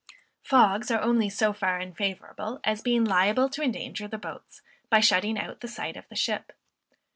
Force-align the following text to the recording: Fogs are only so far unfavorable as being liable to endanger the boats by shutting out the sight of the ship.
Fogs 0.41 0.89
are 0.89 0.99
only 0.99 1.29
so 1.29 1.53
far 1.53 1.79
unfavorable 1.79 2.59
as 2.63 2.81
being 2.81 3.05
liable 3.05 3.47
to 3.49 3.61
endanger 3.61 4.07
the 4.07 4.17
boats 4.17 4.63
by 4.89 4.99
shutting 4.99 5.37
out 5.37 5.59
the 5.59 5.67
sight 5.67 5.95
of 5.95 6.09
the 6.09 6.15
ship. 6.15 6.53